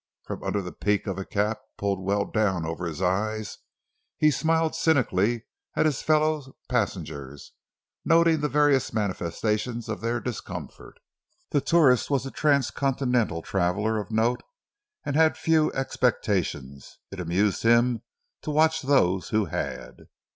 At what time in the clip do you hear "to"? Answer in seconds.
18.41-18.49